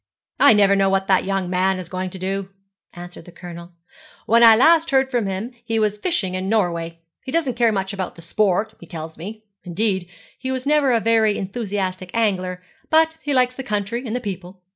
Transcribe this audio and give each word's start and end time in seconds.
'I 0.39 0.53
never 0.53 0.75
know 0.75 0.89
what 0.89 1.05
that 1.09 1.25
young 1.25 1.47
man 1.47 1.77
is 1.77 1.87
going 1.87 2.09
to 2.09 2.17
do,' 2.17 2.49
answered 2.95 3.25
the 3.25 3.31
Colonel. 3.31 3.73
'When 4.25 4.41
last 4.41 4.91
I 4.91 4.95
heard 4.95 5.11
from 5.11 5.27
him 5.27 5.51
he 5.63 5.77
was 5.77 5.99
fishing 5.99 6.33
in 6.33 6.49
Norway. 6.49 7.01
He 7.23 7.31
doesn't 7.31 7.53
care 7.53 7.71
much 7.71 7.93
about 7.93 8.15
the 8.15 8.23
sport, 8.23 8.73
he 8.79 8.87
tells 8.87 9.15
me; 9.15 9.43
indeed, 9.63 10.09
he 10.39 10.51
was 10.51 10.65
never 10.65 10.91
a 10.91 10.99
very 10.99 11.37
enthusiastic 11.37 12.09
angler; 12.15 12.63
but 12.89 13.11
he 13.21 13.31
likes 13.35 13.53
the 13.53 13.61
country 13.61 14.01
and 14.03 14.15
the 14.15 14.19
people. 14.19 14.63